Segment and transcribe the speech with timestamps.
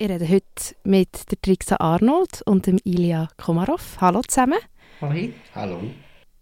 [0.00, 3.96] Ich rede heute mit der Trixa Arnold und dem Ilya Komarov.
[4.00, 4.60] Hallo zusammen.
[5.00, 5.30] Hallo.
[5.56, 5.80] Hallo.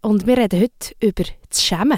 [0.01, 1.97] Und wir reden heute über das Schämen.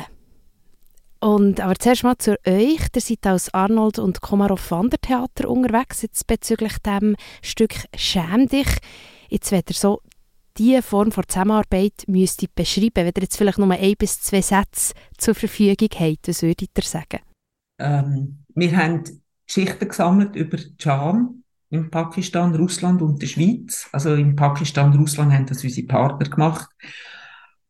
[1.20, 2.88] Und, aber zuerst mal zu euch.
[2.96, 8.78] Ihr seid als Arnold und Komarov Wandertheater unterwegs, jetzt bezüglich dem Stück «Schäm dich».
[9.28, 10.00] Jetzt, wenn ihr so
[10.58, 14.94] diese Form von Zusammenarbeit müsstet beschreiben, wenn ihr jetzt vielleicht nur ein bis zwei Sätze
[15.18, 17.20] zur Verfügung habt, was würdet ihr sagen?
[17.80, 19.04] Ähm, wir haben
[19.46, 21.39] Geschichten gesammelt über Scham
[21.70, 23.88] in Pakistan, Russland und der Schweiz.
[23.92, 26.70] Also in Pakistan, Russland haben das unsere Partner gemacht.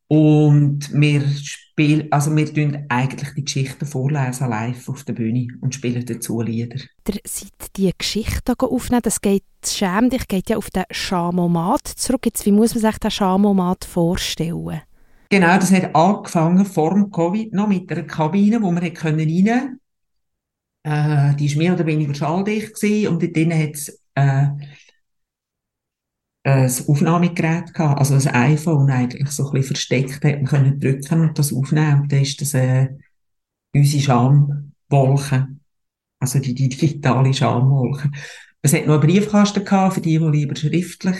[0.08, 5.74] Und wir spielen, also wir tun eigentlich die Geschichten vorlesen live auf der Bühne und
[5.74, 6.80] spielen dazu Lieder.
[7.06, 12.24] Ihr seid die Geschichte aufnehmen, das geht, Schäm dich geht ja auf den Schamomat zurück.
[12.24, 14.80] Jetzt, wie muss man sich den Schamomat vorstellen?
[15.28, 19.78] Genau, das hat angefangen vor dem Covid noch mit einer Kabine, wo wir rein können.
[20.82, 24.46] Äh, die war mehr oder weniger schalldicht gewesen, und dort drinnen hat es äh,
[26.42, 31.20] ein Aufnahmegerät gehabt, also ein iPhone eigentlich so ein bisschen versteckt, hat man können drücken
[31.20, 32.88] und das aufnehmen und dann ist das äh,
[33.74, 35.48] unsere Schamwolke,
[36.18, 38.10] also die, die digitale Schamwolke.
[38.62, 41.16] Es hat noch einen Briefkasten gehabt für die, die lieber schriftlich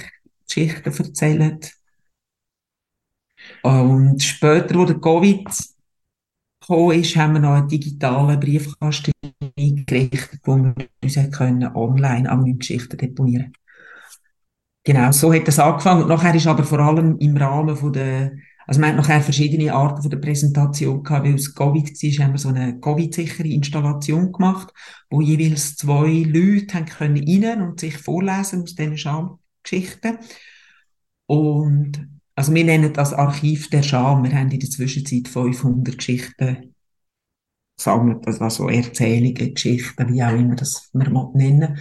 [0.46, 1.58] Geschichten erzählen.
[3.62, 9.12] Und später, wo der Covid ist, haben wir noch einen digitalen Briefkasten
[9.60, 13.52] eingerichtet, wo wir uns können online anonyme Geschichten deponieren
[14.84, 16.08] Genau, so hat das angefangen.
[16.08, 18.32] Nachher ist aber vor allem im Rahmen von der,
[18.66, 22.32] also man hat nachher verschiedene Arten von der Präsentation gehabt, weil es Covid war, haben
[22.32, 24.72] wir so eine Covid-sichere Installation gemacht,
[25.10, 30.18] wo jeweils zwei Leute haben können rein und sich vorlesen aus diesen Schamgeschichten.
[31.26, 34.24] Und, also wir nennen das Archiv der Scham.
[34.24, 36.69] Wir haben in der Zwischenzeit 500 Geschichten
[37.80, 41.78] gesammelt, also Erzählungen, Geschichten, wie auch immer das wir nennen.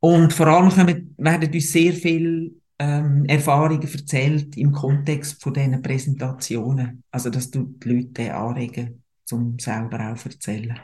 [0.00, 0.70] Und vor allem
[1.18, 7.04] werden uns sehr viele ähm, Erfahrungen erzählt im Kontext von diesen Präsentationen.
[7.10, 10.80] Also, dass du die Leute anregen, zum selber auch erzählen.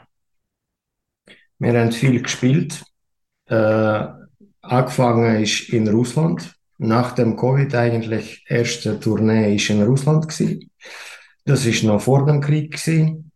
[1.57, 2.83] Wir haben viel gespielt.
[3.47, 4.07] Äh,
[4.61, 6.55] angefangen ist in Russland.
[6.77, 10.27] Nach dem Covid eigentlich erste Tournee ist in Russland.
[11.45, 13.28] Das ist noch vor dem Krieg gewesen.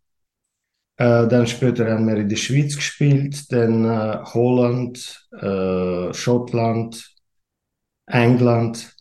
[0.98, 7.14] Äh, dann später haben wir in der Schweiz gespielt, dann äh, Holland, äh, Schottland,
[8.06, 8.96] England.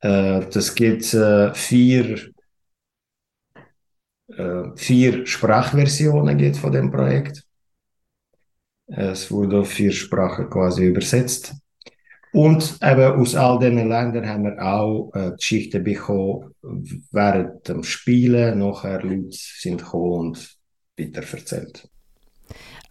[0.00, 2.32] Äh, das gibt äh, vier,
[4.28, 7.44] äh, vier Sprachversionen geht von dem Projekt.
[8.86, 11.54] Es wurde auf vier Sprachen quasi übersetzt.
[12.32, 16.54] Und eben aus all diesen Ländern haben wir auch Geschichten bekommen
[17.10, 18.58] während dem Spielen.
[18.60, 20.59] Nachher Leute sind gekommen und
[21.00, 21.88] weitererzählt.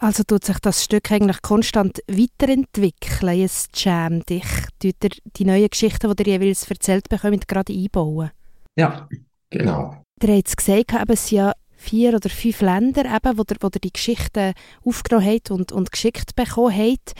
[0.02, 4.46] Also tut sich das Stück eigentlich konstant weiterentwickeln, es Jam dich?
[4.80, 8.32] Tut ihr die neuen Geschichten, die ihr jeweils erzählt bekommt, gerade einbauen?
[8.78, 9.10] Ja,
[9.50, 10.02] genau.
[10.22, 13.58] Ihr habt es gesagt, eben, es sind ja vier oder fünf Länder, eben, wo, ihr,
[13.60, 14.54] wo ihr die Geschichten
[14.86, 17.14] aufgenommen habt und, und geschickt bekommen habt.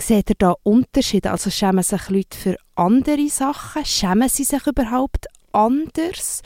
[0.00, 1.32] Seht ihr da Unterschiede?
[1.32, 3.84] Also schämen sich Leute für andere Sachen?
[3.84, 6.42] Schämen sie sich überhaupt anders?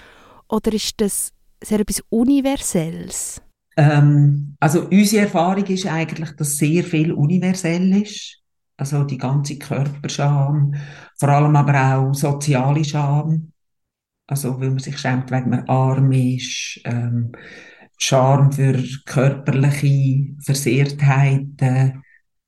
[0.49, 1.33] Oder ist das
[1.63, 3.43] sehr etwas Universelles?
[3.77, 8.39] Ähm, also unsere Erfahrung ist eigentlich, dass sehr viel universell ist.
[8.77, 10.75] Also die ganze Körperscham,
[11.19, 13.53] vor allem aber auch soziale Scham.
[14.27, 17.33] Also weil man sich schämt, wenn man arm ist, ähm,
[17.99, 22.03] Scham für körperliche Versehrtheiten.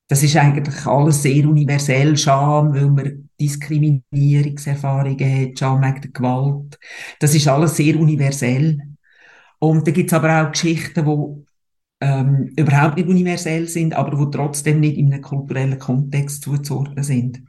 [0.07, 2.17] Das ist eigentlich alles sehr universell.
[2.17, 6.77] Scham, weil man Diskriminierungserfahrungen hat, Scham wegen der Gewalt.
[7.19, 8.94] Das ist alles sehr universell.
[9.59, 11.45] Und da gibt es aber auch Geschichten, die
[12.01, 17.43] ähm, überhaupt nicht universell sind, aber die trotzdem nicht in einem kulturellen Kontext zuzuordnen sind.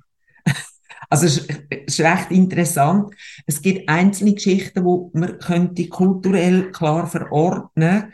[1.11, 1.47] also es
[1.87, 3.15] ist, recht interessant.
[3.47, 8.13] Es gibt einzelne Geschichten, wo man könnte kulturell klar verordnen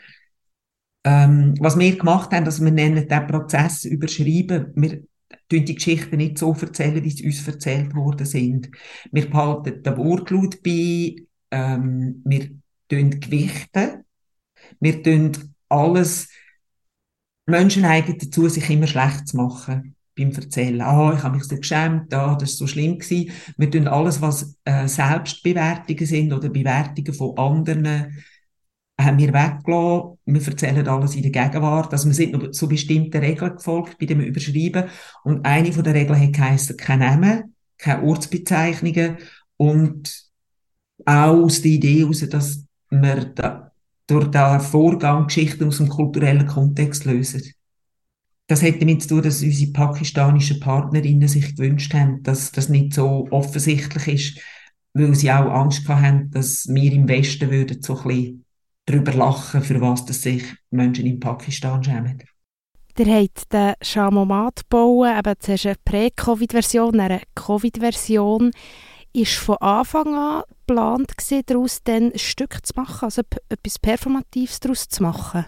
[1.03, 4.71] ähm, Was wir gemacht haben, dass wir nennen den Prozess überschreiben.
[4.75, 5.03] Wir
[5.49, 8.69] tun die Geschichten nicht so erzählen, wie sie uns erzählt worden sind.
[9.11, 11.15] Wir behalten den Wortlaut bei,
[11.51, 12.49] ähm, wir
[12.95, 14.05] gewichten.
[14.79, 16.29] Wir tun alles,
[17.45, 20.81] Menschen neigen dazu, sich immer schlecht zu machen beim Erzählen.
[20.81, 23.31] Ah, ich habe mich so geschämt, ah, das ist so schlimm gewesen.
[23.57, 28.23] Wir tun alles, was äh, Selbstbewertungen sind oder Bewertungen von anderen,
[28.99, 30.19] haben wir weggelassen.
[30.25, 31.91] Wir erzählen alles in der Gegenwart.
[31.91, 34.85] Also wir sind noch so bestimmten Regeln gefolgt bei dem Überschreiben.
[35.23, 39.17] Und eine von der Regeln hat geheißen, kein Namen, keine Ortsbezeichnungen
[39.57, 40.29] und
[41.05, 42.65] auch aus der Idee heraus, dass
[43.01, 43.71] wir da,
[44.07, 47.53] durch diesen Vorgang Geschichten aus dem kulturellen Kontext lösen.
[48.47, 52.93] das hätte damit zu tun, dass unsere pakistanischen Partnerinnen sich gewünscht haben, dass das nicht
[52.93, 54.39] so offensichtlich ist,
[54.93, 58.45] weil sie auch Angst haben, dass wir im Westen würden so ein bisschen
[58.85, 62.21] darüber lachen, für was dass sich Menschen in Pakistan schämen.
[62.97, 68.51] Ihr habt den Schamomat gebaut, eben zuerst eine Prä-Covid-Version, eine Covid-Version.
[69.15, 71.13] Ist von Anfang an geplant
[71.45, 75.45] daraus ein Stück zu machen, also etwas Performatives daraus zu machen?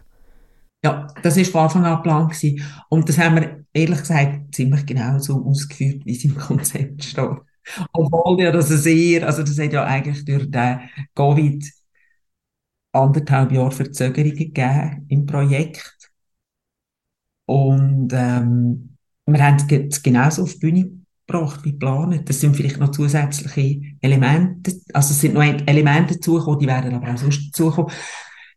[0.84, 2.62] Ja, das war von Anfang an geplant.
[2.90, 7.38] Und das haben wir, ehrlich gesagt, ziemlich genau so ausgeführt, wie es im Konzept steht.
[7.92, 10.82] Obwohl ja das sehr, also das hat ja eigentlich durch den
[11.16, 11.66] Covid
[12.92, 16.12] anderthalb Jahre Verzögerungen gegeben im Projekt.
[17.48, 19.58] Und ähm, wir haben
[19.90, 22.28] es genauso auf die Bühne gebracht wie geplant.
[22.30, 27.14] Das sind vielleicht noch zusätzliche Elemente, also es sind noch Elemente dazugekommen, die werden aber
[27.14, 27.92] auch sonst dazukommen.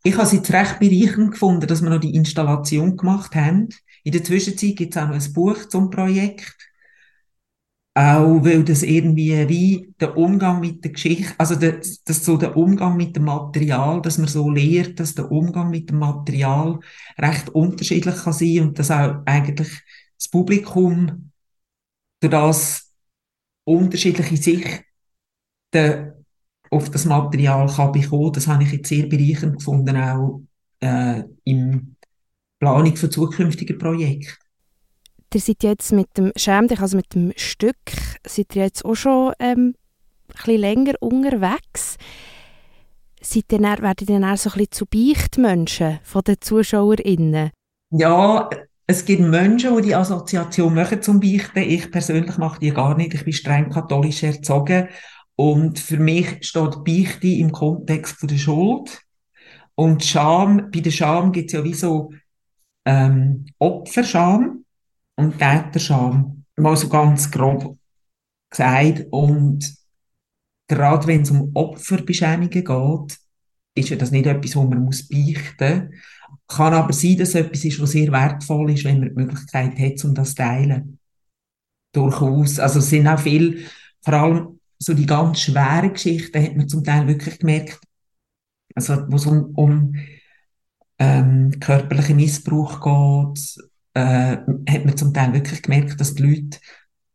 [0.05, 3.69] Ich habe es jetzt recht bereichernd gefunden, dass wir noch die Installation gemacht haben.
[4.05, 6.57] In der Zwischenzeit gibt es auch noch ein Buch zum Projekt.
[7.95, 12.57] Auch weil das irgendwie wie der Umgang mit der Geschichte, also das, das so der
[12.57, 16.79] Umgang mit dem Material, dass man so lehrt, dass der Umgang mit dem Material
[17.19, 19.83] recht unterschiedlich kann sein und dass auch eigentlich
[20.17, 21.33] das Publikum
[22.21, 22.93] das
[23.65, 24.85] unterschiedliche Sichten
[26.71, 28.33] auf das Material kann bekommen.
[28.33, 30.41] Das habe ich jetzt sehr bereichernd gefunden, auch
[30.81, 31.97] äh, im
[32.59, 34.35] Planung für zukünftige Projekte.
[35.35, 37.77] Ihr seid jetzt mit dem Schäm also mit dem Stück,
[38.27, 39.75] seid ihr jetzt auch schon ähm,
[40.29, 41.97] ein bisschen länger unterwegs.
[43.21, 47.51] Seid ihr dann, werdet ihr dann so ein bisschen zu Beichtmenschen von den ZuschauerInnen?
[47.91, 48.49] Ja,
[48.91, 51.59] es gibt Menschen, die die Assoziation machen zum Beichten.
[51.59, 53.13] Ich persönlich mache die gar nicht.
[53.13, 54.89] Ich bin streng katholisch erzogen.
[55.37, 59.03] Und für mich steht Beichte im Kontext von der Schuld.
[59.75, 62.15] Und Scham, bei der Scham gibt es ja wie so
[62.87, 64.65] ähm, Opferscham
[65.17, 66.45] und Täterscham.
[66.57, 67.77] Mal so ganz grob
[68.49, 69.05] gesagt.
[69.11, 69.71] Und
[70.67, 73.19] gerade wenn es um Opferbeschämungen geht,
[73.75, 75.99] ist ja das nicht etwas, wo man muss beichten muss.
[76.47, 80.05] Kann aber sein, dass etwas ist, was sehr wertvoll ist, wenn man die Möglichkeit hat,
[80.05, 80.99] um das zu teilen.
[81.93, 82.59] Durchaus.
[82.59, 83.67] Also es sind auch viel,
[84.03, 87.81] vor allem so die ganz schweren Geschichten hat man zum Teil wirklich gemerkt,
[88.75, 89.95] also wo es um, um
[90.99, 93.57] ähm, körperlichen Missbrauch geht,
[93.95, 94.37] äh,
[94.71, 96.59] hat man zum Teil wirklich gemerkt, dass die Leute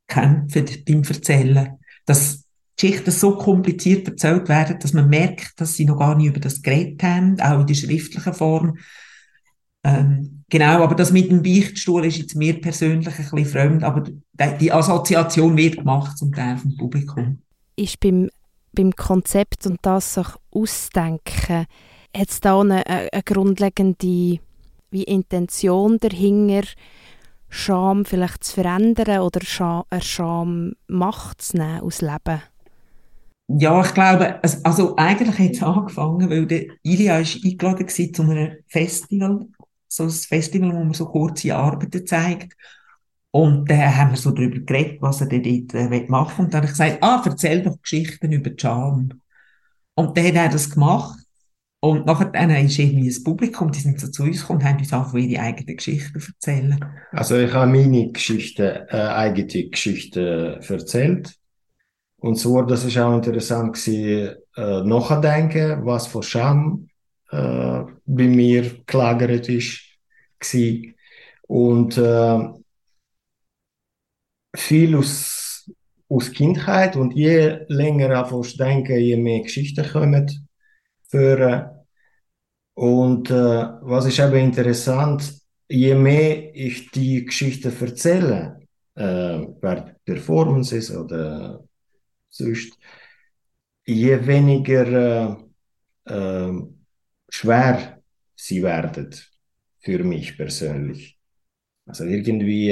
[0.08, 1.80] kämpfen beim Erzählen.
[2.06, 2.44] Dass
[2.76, 6.62] Geschichten so kompliziert erzählt werden, dass man merkt, dass sie noch gar nicht über das
[6.62, 8.78] geredet haben, auch in der schriftlichen Form.
[9.84, 14.04] Ähm, genau, aber das mit dem Beichtstuhl ist jetzt mir persönlich ein bisschen fremd, aber
[14.60, 17.42] die Assoziation wird gemacht zum Teil vom Publikum.
[17.76, 18.30] Ist beim,
[18.72, 21.66] beim Konzept und das sich ausdenken,
[22.16, 24.40] hat es da eine, eine grundlegende
[24.92, 26.68] wie Intention dahinter,
[27.50, 32.42] Scham vielleicht zu verändern oder Scham, eine Scham Macht zu nehmen aus Leben?
[33.48, 38.22] Ja, ich glaube, also eigentlich hat es angefangen, weil der Ilya ist eingeladen war zu
[38.24, 39.48] einem Festival,
[39.96, 42.54] so ein Festival, wo man so kurze Arbeiten zeigt.
[43.32, 46.46] Und dann haben wir so darüber geredet, was er dort äh, machen will.
[46.46, 49.10] Und dann habe ich gesagt, ah, erzähl doch Geschichten über Scham.
[49.96, 51.20] Und dann hat er das gemacht.
[51.80, 54.78] Und nachher dann ist irgendwie das Publikum, die sind so zu uns gekommen und haben
[54.78, 56.80] uns einfach ihre eigenen Geschichten erzählen.
[57.12, 61.36] Also ich habe meine Geschichte, äh, eigene Geschichte erzählt.
[62.18, 66.88] Und so, das ist auch interessant gewesen, äh, nachdenken, was für Scham
[67.34, 69.82] äh, bei mir gelagert ist.
[71.48, 72.40] Und äh,
[74.56, 75.70] viel aus,
[76.10, 80.30] aus Kindheit und je länger auf denken, je mehr Geschichten kommen
[81.10, 81.70] führen.
[82.76, 83.34] Und äh,
[83.82, 85.34] was ist eben interessant,
[85.70, 88.60] je mehr ich die Geschichte erzähle,
[88.96, 91.64] äh, bei Performances oder
[92.30, 92.78] sonst,
[93.86, 95.38] je weniger
[96.08, 96.83] äh, äh,
[97.34, 98.02] schwer
[98.36, 99.10] sie werden
[99.80, 101.18] für mich persönlich.
[101.88, 102.70] Also irgendwie,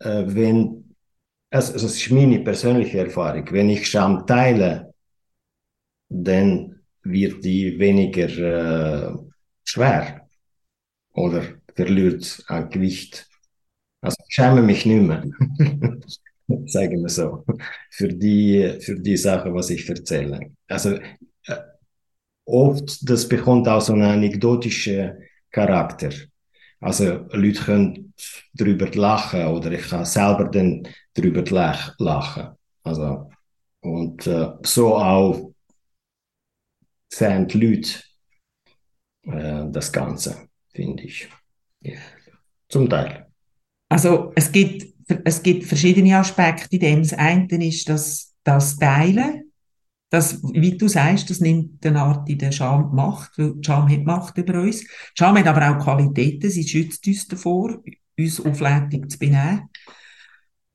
[0.00, 0.94] äh, wenn,
[1.50, 4.92] also, also es ist meine persönliche Erfahrung, wenn ich Scham teile,
[6.08, 9.16] dann wird die weniger äh,
[9.64, 10.28] schwer
[11.14, 11.42] oder
[11.74, 13.28] verliert an Gewicht.
[14.02, 15.24] Also ich schäme mich nicht mehr,
[16.66, 17.44] sagen wir so,
[17.90, 20.40] für die, für die Sache, was ich erzähle.
[20.68, 20.90] Also
[21.46, 21.56] äh,
[22.46, 25.18] oft, das bekommt auch so einen anekdotischen
[25.50, 26.10] Charakter.
[26.80, 28.14] Also Leute können
[28.54, 31.42] darüber lachen oder ich kann selber dann darüber
[31.98, 32.48] lachen.
[32.82, 33.30] Also,
[33.80, 35.52] und äh, so auch
[37.12, 37.90] sehen die Leute
[39.24, 41.28] äh, das Ganze, finde ich.
[41.80, 41.98] Ja.
[42.68, 43.26] Zum Teil.
[43.88, 44.86] Also es gibt,
[45.24, 47.02] es gibt verschiedene Aspekte in dem.
[47.02, 49.45] Das eine ist das, das Teilen.
[50.16, 53.86] Das, wie du sagst, das nimmt eine Art in der Scham Macht, weil die Scham
[53.86, 54.80] hat Macht über uns.
[54.80, 57.82] Die Scham hat aber auch Qualitäten, sie schützt uns davor,
[58.18, 59.68] uns auflädig zu benehmen.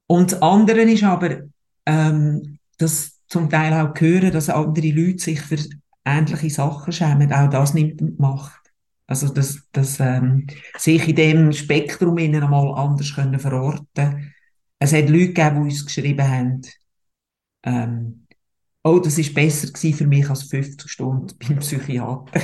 [0.05, 1.39] Und das andere ist aber,
[1.87, 5.57] ähm, dass zum Teil auch hören, dass andere Leute sich für
[6.05, 7.33] ähnliche Sachen schämen.
[7.33, 8.61] Auch das nimmt Macht.
[9.07, 10.45] Also, dass, dass ähm,
[10.77, 14.35] sich in dem Spektrum einmal anders können verorten
[14.77, 16.61] Es hat Leute gegeben, die uns geschrieben haben,
[17.63, 18.20] ähm,
[18.83, 22.41] oh, das ist besser für mich als 50 Stunden beim Psychiater.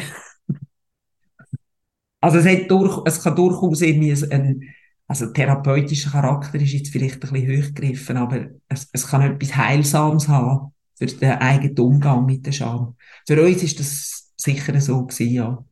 [2.22, 4.62] also es, hat durch, es kann durchaus irgendwie ein,
[5.08, 10.27] also therapeutischer Charakter ist jetzt vielleicht ein bisschen hochgegriffen, aber es, es kann etwas Heilsames
[10.27, 12.96] haben für den eigenen Umgang mit der Scham.
[13.25, 15.65] Für uns ist das sicher so gewesen, ja.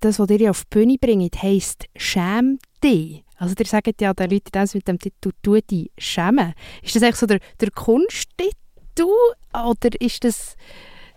[0.00, 3.24] das, was ihr auf die Bühne bringt, heisst «Schäm dich».
[3.36, 6.54] Also ihr sagt ja den Leuten das mit dem Titel «Tu dich schämen».
[6.82, 8.56] Ist das eigentlich so der, der Kunsttitel
[9.02, 10.56] oder ist das,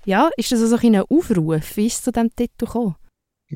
[0.06, 1.78] ja, ist das also ein Aufruf?
[1.78, 2.96] Wie ist es zu diesem Titel gekommen?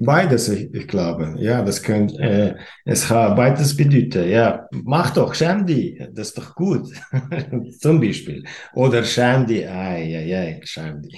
[0.01, 1.35] Beides, ich, ich, glaube.
[1.37, 4.27] Ja, das könnte, äh, es kann beides bedeuten.
[4.29, 5.97] Ja, mach doch, schäm dich.
[6.11, 6.87] Das ist doch gut.
[7.79, 8.43] Zum Beispiel.
[8.73, 9.67] Oder schäm dich.
[9.67, 11.17] Ei, ei, ei, schäm dich.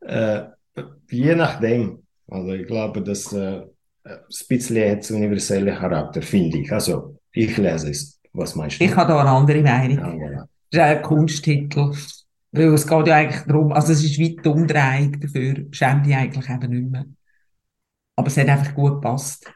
[0.00, 0.42] äh,
[1.10, 2.02] je nachdem.
[2.28, 3.62] Also ich glaube, dass äh,
[4.02, 6.72] das bisschen hat universellen Charakter, finde ich.
[6.72, 8.20] Also ich lese es.
[8.32, 8.84] Was meinst du?
[8.84, 9.98] Ich habe da eine andere Meinung.
[9.98, 10.48] Ja, voilà.
[10.74, 11.92] Ist ein Kunsttitel.
[12.50, 16.16] Weil es geht ja eigentlich darum, also es ist weit die Umdrehung dafür, schäm dich
[16.16, 17.04] eigentlich eben nicht mehr.
[18.16, 19.52] Aber es hat einfach gut gepasst.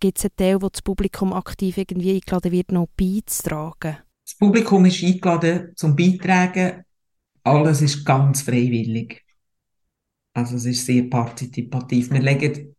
[0.00, 3.98] Gibt es einen Teil, wo das Publikum aktiv irgendwie eingeladen wird, noch beizutragen?
[4.24, 6.84] Das Publikum ist eingeladen zum Beitragen.
[7.44, 9.24] Alles ist ganz freiwillig.
[10.32, 12.10] Also es ist sehr partizipativ.
[12.10, 12.74] Wir legen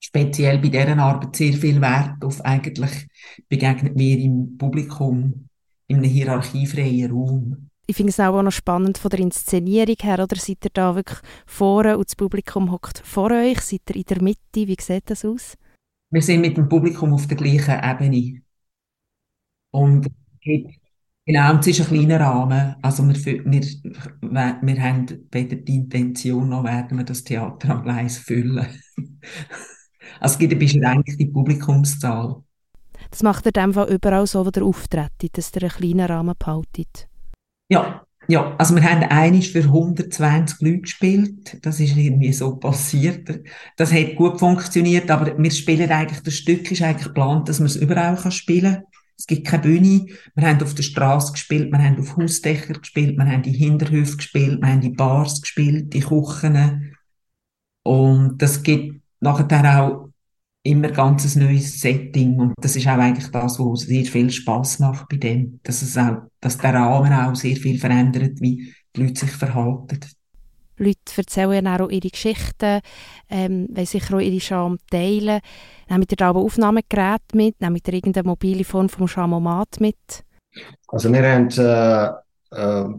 [0.00, 3.06] speziell bei dieser Arbeit sehr viel Wert auf eigentlich
[3.48, 5.49] begegnet mir im Publikum
[5.90, 7.68] in einem hierarchiefreien Raum.
[7.86, 11.18] Ich finde es auch noch spannend von der Inszenierung her, oder seid ihr da wirklich
[11.44, 13.60] vorne und das Publikum hockt vor euch?
[13.60, 14.38] Seid ihr in der Mitte?
[14.54, 15.56] Wie sieht das aus?
[16.10, 18.42] Wir sind mit dem Publikum auf der gleichen Ebene.
[19.72, 20.06] Und
[21.26, 22.76] Genau, es ist ein kleiner Rahmen.
[22.82, 23.62] Also wir, wir,
[24.22, 28.66] wir haben weder die Intention, noch werden wir das Theater am Gleis füllen.
[30.20, 32.42] also es gibt eine beschränkte Publikumszahl.
[33.10, 37.08] Das macht ihr in überall so, wo ihr auftretet, dass ihr einen kleinen Rahmen behaltet?
[37.68, 41.58] Ja, ja, also wir haben einiges für 120 Leute gespielt.
[41.62, 43.40] Das ist irgendwie so passiert.
[43.76, 47.66] Das hat gut funktioniert, aber wir spielen eigentlich, das Stück ist eigentlich geplant, dass man
[47.66, 48.84] es überall spielen kann.
[49.18, 50.06] Es gibt keine Bühne.
[50.34, 54.16] Wir haben auf der Straße gespielt, wir haben auf Hausdächer gespielt, wir haben in Hinterhöfen
[54.16, 56.96] gespielt, wir haben in Bars gespielt, in Küchen.
[57.82, 60.09] Und das gibt nachher auch
[60.62, 62.38] immer ganz ein neues Setting.
[62.38, 65.60] Und das ist auch eigentlich das, was sehr viel Spaß macht bei dem.
[65.62, 70.00] Dass es auch, dass der Rahmen auch sehr viel verändert, wie die Leute sich verhalten.
[70.76, 72.80] Leute erzählen auch ihre Geschichten,
[73.28, 75.40] ähm, wollen sicher auch ihre Scham teilen.
[75.90, 77.60] Nehmt ihr da aber Aufnahmegeräte mit?
[77.60, 80.24] Nehmt ihr irgendeine mobile Form vom Schamomat mit?
[80.88, 82.06] Also wir haben äh,
[82.56, 82.94] äh,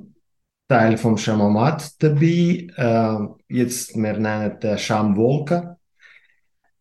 [0.68, 2.68] Teil vom Schamomat dabei.
[2.76, 5.78] Äh, jetzt, wir nennen es Schamwolke.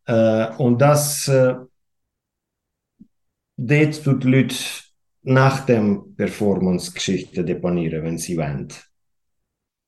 [0.07, 1.55] Äh, und das äh,
[3.57, 4.55] dort tut Leute
[5.23, 8.69] nach dem Performance Geschichte deponieren, wenn sie wollen.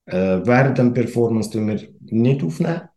[0.06, 2.88] Äh, während der Performance tun wir nicht aufnehmen.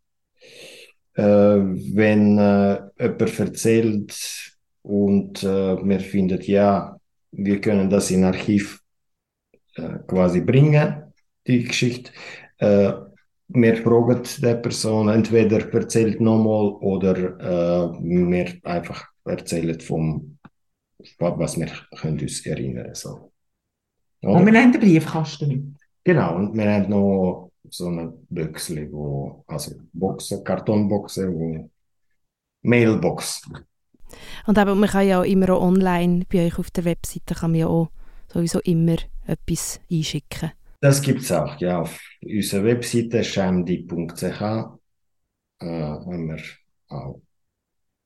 [1.14, 7.00] Äh, wenn äh, jemand erzählt und äh, wir finden, ja,
[7.32, 8.82] wir können das in Archiv
[9.76, 11.14] äh, quasi bringen,
[11.48, 12.12] die Geschichte.
[12.58, 12.94] Äh,
[13.48, 20.38] wir fragen die Person, entweder erzählt nochmal oder äh, wir einfach erzählen vom,
[21.20, 23.32] was wir können uns erinnern so.
[24.22, 25.64] Und wir haben den Briefkasten mit.
[26.04, 31.70] Genau, und wir haben noch so eine Büchse, wo, also Boxen, Kartonboxen, wo
[32.64, 33.42] Mailbox.
[34.48, 37.52] Und aber man kann ja auch immer auch online bei euch auf der Webseite kann
[37.52, 37.90] man ja auch
[38.32, 40.52] sowieso immer etwas einschicken.
[40.82, 41.82] Das gibt es auch, ja.
[41.82, 44.42] Auf unserer Webseite schämdi.ch
[45.62, 46.42] äh, haben wir
[46.88, 47.22] auch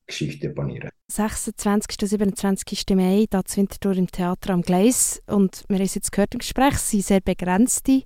[0.06, 0.90] Geschichte deponieren.
[1.08, 2.02] 26.
[2.02, 2.84] und 27.
[2.94, 5.22] Mai, da zu Winterthur im Theater am Gleis.
[5.26, 8.02] Und wir haben es jetzt gehört im Gespräch, es sind sehr begrenzte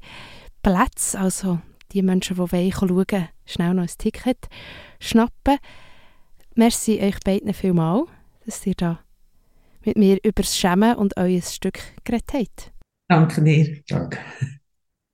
[0.62, 1.18] Plätze.
[1.18, 1.60] Also
[1.92, 4.48] die Menschen, die wollen schauen, schnell noch ein Ticket
[5.00, 5.58] schnappen.
[6.54, 8.08] Merci euch beiden vielmals,
[8.44, 9.00] dass ihr da
[9.84, 12.73] mit mir über das Schämen und euer Stück geredet habt.
[13.08, 13.82] Dank, meneer.
[13.86, 14.18] Dank.